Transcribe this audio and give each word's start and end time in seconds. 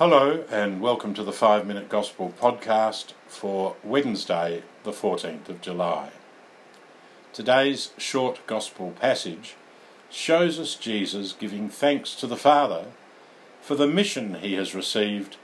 Hello, 0.00 0.44
and 0.50 0.80
welcome 0.80 1.12
to 1.12 1.22
the 1.22 1.30
Five 1.30 1.66
Minute 1.66 1.90
Gospel 1.90 2.32
podcast 2.40 3.12
for 3.28 3.76
Wednesday, 3.84 4.62
the 4.82 4.92
14th 4.92 5.50
of 5.50 5.60
July. 5.60 6.08
Today's 7.34 7.90
short 7.98 8.40
Gospel 8.46 8.92
passage 8.92 9.56
shows 10.08 10.58
us 10.58 10.74
Jesus 10.74 11.34
giving 11.34 11.68
thanks 11.68 12.14
to 12.14 12.26
the 12.26 12.38
Father 12.38 12.86
for 13.60 13.74
the 13.74 13.86
mission 13.86 14.36
he 14.36 14.54
has 14.54 14.74
received 14.74 15.36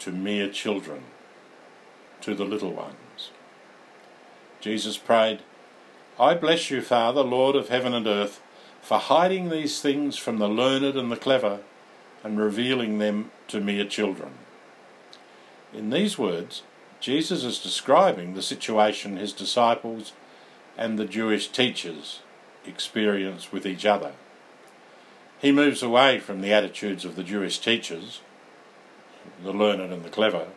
to 0.00 0.10
mere 0.10 0.50
children, 0.50 1.04
to 2.22 2.34
the 2.34 2.44
little 2.44 2.72
ones. 2.72 3.30
Jesus 4.60 4.98
prayed, 4.98 5.42
I 6.18 6.34
bless 6.34 6.72
you, 6.72 6.82
Father, 6.82 7.22
Lord 7.22 7.54
of 7.54 7.68
heaven 7.68 7.94
and 7.94 8.08
earth, 8.08 8.42
for 8.82 8.98
hiding 8.98 9.48
these 9.48 9.80
things 9.80 10.18
from 10.18 10.38
the 10.38 10.48
learned 10.48 10.96
and 10.96 11.12
the 11.12 11.16
clever 11.16 11.60
and 12.26 12.40
revealing 12.40 12.98
them 12.98 13.30
to 13.46 13.60
mere 13.60 13.84
children. 13.84 14.32
In 15.72 15.90
these 15.90 16.18
words, 16.18 16.64
Jesus 16.98 17.44
is 17.44 17.60
describing 17.60 18.34
the 18.34 18.42
situation 18.42 19.16
his 19.16 19.32
disciples 19.32 20.12
and 20.76 20.98
the 20.98 21.04
Jewish 21.04 21.46
teachers 21.46 22.22
experience 22.66 23.52
with 23.52 23.64
each 23.64 23.86
other. 23.86 24.10
He 25.38 25.52
moves 25.52 25.84
away 25.84 26.18
from 26.18 26.40
the 26.40 26.52
attitudes 26.52 27.04
of 27.04 27.14
the 27.14 27.22
Jewish 27.22 27.60
teachers, 27.60 28.22
the 29.44 29.52
learned 29.52 29.92
and 29.92 30.02
the 30.02 30.10
clever, 30.10 30.48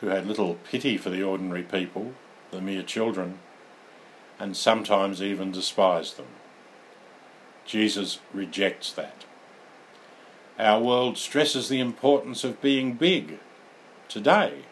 who 0.00 0.06
had 0.06 0.28
little 0.28 0.54
pity 0.70 0.96
for 0.96 1.10
the 1.10 1.22
ordinary 1.24 1.64
people, 1.64 2.12
the 2.52 2.60
mere 2.60 2.84
children, 2.84 3.40
and 4.38 4.56
sometimes 4.56 5.20
even 5.20 5.50
despised 5.50 6.16
them. 6.16 6.28
Jesus 7.66 8.20
rejects 8.32 8.92
that. 8.92 9.24
Our 10.60 10.82
world 10.82 11.16
stresses 11.16 11.70
the 11.70 11.80
importance 11.80 12.44
of 12.44 12.60
being 12.60 12.92
big 12.92 13.38
today. 14.10 14.66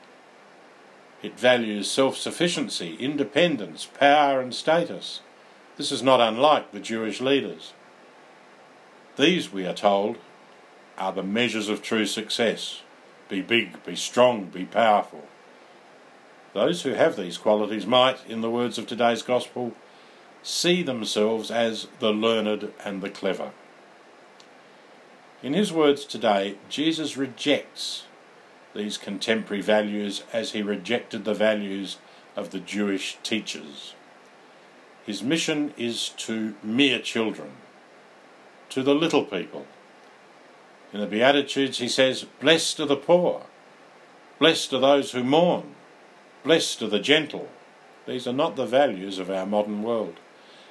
It 1.22 1.40
values 1.40 1.90
self 1.90 2.18
sufficiency, 2.18 2.94
independence, 2.96 3.86
power, 3.86 4.38
and 4.38 4.54
status. 4.54 5.22
This 5.78 5.90
is 5.90 6.02
not 6.02 6.20
unlike 6.20 6.72
the 6.72 6.80
Jewish 6.80 7.22
leaders. 7.22 7.72
These, 9.16 9.50
we 9.50 9.66
are 9.66 9.72
told, 9.72 10.18
are 10.98 11.12
the 11.12 11.22
measures 11.22 11.70
of 11.70 11.80
true 11.80 12.04
success. 12.04 12.82
Be 13.30 13.40
big, 13.40 13.82
be 13.86 13.96
strong, 13.96 14.44
be 14.44 14.66
powerful. 14.66 15.26
Those 16.52 16.82
who 16.82 16.90
have 16.90 17.16
these 17.16 17.38
qualities 17.38 17.86
might, 17.86 18.18
in 18.28 18.42
the 18.42 18.50
words 18.50 18.76
of 18.76 18.86
today's 18.86 19.22
Gospel, 19.22 19.72
see 20.42 20.82
themselves 20.82 21.50
as 21.50 21.88
the 21.98 22.12
learned 22.12 22.74
and 22.84 23.00
the 23.00 23.08
clever. 23.08 23.52
In 25.42 25.54
his 25.54 25.72
words 25.72 26.04
today, 26.04 26.56
Jesus 26.68 27.16
rejects 27.16 28.04
these 28.74 28.98
contemporary 28.98 29.62
values 29.62 30.24
as 30.32 30.50
he 30.50 30.62
rejected 30.62 31.24
the 31.24 31.34
values 31.34 31.98
of 32.34 32.50
the 32.50 32.58
Jewish 32.58 33.18
teachers. 33.22 33.94
His 35.06 35.22
mission 35.22 35.72
is 35.76 36.08
to 36.10 36.54
mere 36.62 36.98
children, 36.98 37.52
to 38.70 38.82
the 38.82 38.94
little 38.94 39.24
people. 39.24 39.66
In 40.92 41.00
the 41.00 41.06
Beatitudes, 41.06 41.78
he 41.78 41.88
says, 41.88 42.26
Blessed 42.40 42.80
are 42.80 42.86
the 42.86 42.96
poor, 42.96 43.46
blessed 44.40 44.72
are 44.72 44.80
those 44.80 45.12
who 45.12 45.22
mourn, 45.22 45.74
blessed 46.42 46.82
are 46.82 46.88
the 46.88 46.98
gentle. 46.98 47.48
These 48.06 48.26
are 48.26 48.32
not 48.32 48.56
the 48.56 48.66
values 48.66 49.18
of 49.18 49.30
our 49.30 49.46
modern 49.46 49.82
world. 49.82 50.16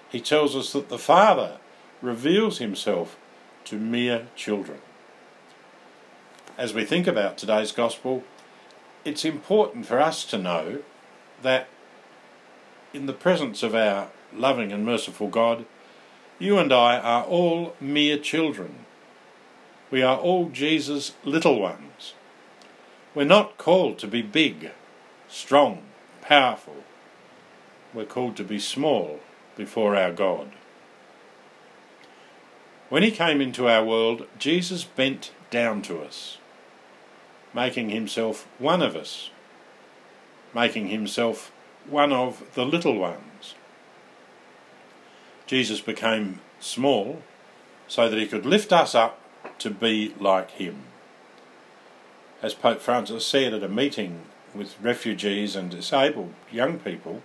He 0.09 0.19
tells 0.19 0.55
us 0.55 0.73
that 0.73 0.89
the 0.89 0.97
Father 0.97 1.57
reveals 2.01 2.57
himself 2.57 3.17
to 3.67 3.75
mere 3.75 4.27
children. 4.35 4.79
As 6.57 6.73
we 6.73 6.85
think 6.85 7.05
about 7.05 7.37
today's 7.37 7.71
gospel, 7.71 8.23
it's 9.03 9.25
important 9.25 9.85
for 9.85 9.99
us 9.99 10.23
to 10.25 10.37
know 10.37 10.79
that 11.41 11.67
in 12.93 13.05
the 13.05 13.13
presence 13.13 13.63
of 13.63 13.75
our 13.75 14.09
loving 14.33 14.71
and 14.71 14.85
merciful 14.85 15.27
God, 15.27 15.65
you 16.39 16.57
and 16.57 16.71
I 16.71 16.97
are 16.97 17.23
all 17.23 17.75
mere 17.79 18.17
children. 18.17 18.85
We 19.91 20.01
are 20.01 20.17
all 20.17 20.49
Jesus' 20.49 21.13
little 21.23 21.59
ones. 21.59 22.13
We're 23.13 23.25
not 23.25 23.57
called 23.57 23.99
to 23.99 24.07
be 24.07 24.21
big, 24.21 24.71
strong, 25.27 25.83
powerful. 26.21 26.83
We're 27.93 28.05
called 28.05 28.37
to 28.37 28.43
be 28.43 28.59
small 28.59 29.19
before 29.55 29.95
our 29.95 30.11
God. 30.11 30.51
When 32.89 33.03
he 33.03 33.11
came 33.11 33.41
into 33.41 33.67
our 33.67 33.83
world, 33.83 34.27
Jesus 34.39 34.85
bent 34.85 35.31
down 35.49 35.81
to 35.83 35.99
us, 35.99 36.37
making 37.53 37.89
himself 37.89 38.47
one 38.59 38.81
of 38.81 38.95
us, 38.95 39.29
making 40.53 40.87
himself 40.87 41.51
one 41.89 42.13
of 42.13 42.43
the 42.53 42.65
little 42.65 42.97
ones. 42.97 43.55
Jesus 45.47 45.81
became 45.81 46.39
small 46.59 47.21
so 47.87 48.09
that 48.09 48.19
he 48.19 48.27
could 48.27 48.45
lift 48.45 48.71
us 48.71 48.95
up 48.95 49.19
to 49.59 49.69
be 49.69 50.13
like 50.19 50.51
him. 50.51 50.83
As 52.41 52.53
Pope 52.53 52.81
Francis 52.81 53.25
said 53.25 53.53
at 53.53 53.63
a 53.63 53.69
meeting 53.69 54.21
with 54.53 54.79
refugees 54.81 55.55
and 55.55 55.69
disabled 55.69 56.33
young 56.51 56.79
people, 56.79 57.21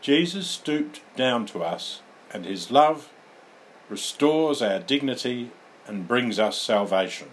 Jesus 0.00 0.46
stooped 0.46 1.00
down 1.16 1.46
to 1.46 1.62
us, 1.62 2.02
and 2.32 2.44
his 2.44 2.70
love 2.70 3.10
restores 3.90 4.62
our 4.62 4.78
dignity, 4.78 5.50
and 5.86 6.08
brings 6.08 6.38
us 6.38 6.56
salvation. 6.56 7.28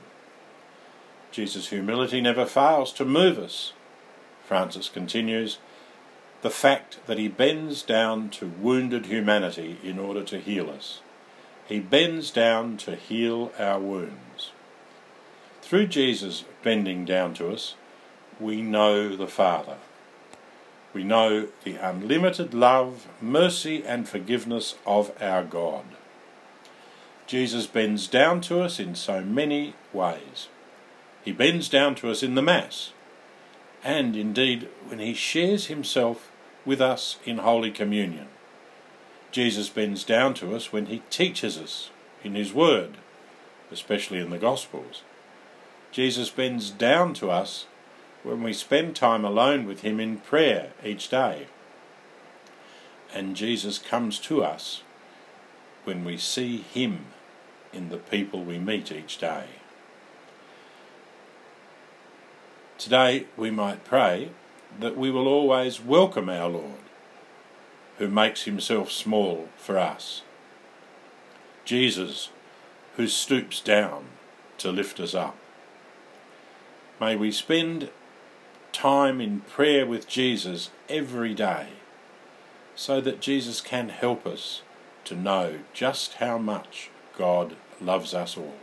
Jesus' 1.32 1.70
humility 1.70 2.20
never 2.20 2.46
fails 2.46 2.92
to 2.94 3.06
move 3.06 3.38
us. 3.38 3.74
Francis 4.46 4.90
continues, 4.90 5.60
the 6.42 6.50
fact 6.50 7.00
that 7.06 7.20
he 7.20 7.28
bends 7.28 7.84
down 7.84 8.30
to 8.30 8.48
wounded 8.48 9.06
humanity 9.06 9.78
in 9.84 10.00
order 10.00 10.24
to 10.24 10.40
heal 10.40 10.70
us. 10.70 11.02
He 11.68 11.80
bends 11.80 12.32
down 12.32 12.78
to 12.78 12.96
heal 12.96 13.52
our 13.60 13.80
wounds. 13.80 14.52
Through 15.62 15.88
Jesus 15.88 16.46
bending 16.64 17.06
down 17.06 17.34
to 17.36 17.50
us, 17.52 17.76
we 18.40 18.62
know 18.62 19.16
the 19.16 19.28
Father. 19.28 19.78
We 20.94 21.04
know 21.04 21.50
the 21.64 21.76
unlimited 21.76 22.54
love, 22.54 23.08
mercy, 23.22 23.84
and 23.84 24.08
forgiveness 24.08 24.76
of 24.86 25.12
our 25.22 25.44
God. 25.44 25.84
Jesus 27.28 27.68
bends 27.68 28.08
down 28.08 28.40
to 28.42 28.62
us 28.62 28.80
in 28.80 28.96
so 28.96 29.22
many 29.22 29.76
ways. 29.92 30.48
He 31.26 31.34
bends 31.34 31.68
down 31.68 31.94
to 31.96 32.10
us 32.10 32.24
in 32.24 32.36
the 32.36 32.42
Mass, 32.42 32.94
and 33.84 34.16
indeed 34.16 34.70
when 34.88 35.00
he 35.00 35.14
shares 35.14 35.66
himself 35.66 36.32
with 36.66 36.80
us 36.80 37.18
in 37.26 37.40
Holy 37.40 37.70
Communion. 37.70 38.28
Jesus 39.32 39.68
bends 39.68 40.06
down 40.06 40.36
to 40.36 40.56
us 40.56 40.72
when 40.72 40.86
he 40.86 41.04
teaches 41.10 41.58
us 41.58 41.90
in 42.24 42.34
his 42.36 42.54
Word, 42.54 42.96
especially 43.74 44.20
in 44.20 44.30
the 44.30 44.38
Gospels. 44.38 45.04
Jesus 45.92 46.30
bends 46.30 46.70
down 46.70 47.14
to 47.16 47.30
us 47.30 47.66
when 48.24 48.42
we 48.42 48.54
spend 48.54 48.96
time 48.96 49.26
alone 49.26 49.68
with 49.68 49.82
him 49.82 50.00
in 50.00 50.18
prayer 50.20 50.72
each 50.82 51.10
day. 51.10 51.48
And 53.14 53.36
Jesus 53.36 53.80
comes 53.80 54.18
to 54.20 54.46
us 54.46 54.82
when 55.84 56.06
we 56.06 56.18
see 56.18 56.58
him 56.58 57.06
in 57.78 57.90
the 57.90 57.98
people 57.98 58.44
we 58.44 58.58
meet 58.58 58.92
each 58.92 59.20
day. 59.20 59.46
Today 62.80 63.28
we 63.38 63.52
might 63.52 63.86
pray 63.86 64.32
that 64.80 64.98
we 64.98 65.12
will 65.12 65.28
always 65.28 65.80
welcome 65.80 66.28
our 66.28 66.50
Lord, 66.50 66.82
who 68.00 68.08
makes 68.08 68.44
himself 68.44 68.92
small 68.92 69.48
for 69.58 69.78
us. 69.78 70.24
Jesus, 71.66 72.30
who 72.96 73.08
stoops 73.08 73.62
down 73.62 74.06
to 74.58 74.72
lift 74.72 75.00
us 75.00 75.14
up. 75.14 75.38
May 77.00 77.16
we 77.16 77.32
spend 77.32 77.90
time 78.72 79.22
in 79.22 79.42
prayer 79.42 79.86
with 79.86 80.08
Jesus 80.08 80.72
every 80.90 81.36
day 81.36 81.68
so 82.76 83.00
that 83.02 83.22
Jesus 83.22 83.62
can 83.62 83.90
help 83.90 84.26
us 84.26 84.62
to 85.06 85.16
know 85.16 85.60
just 85.74 86.16
how 86.16 86.38
much 86.38 86.90
God 87.18 87.56
loves 87.82 88.14
us 88.14 88.38
all. 88.38 88.54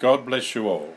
God 0.00 0.26
bless 0.26 0.54
you 0.54 0.68
all. 0.68 0.94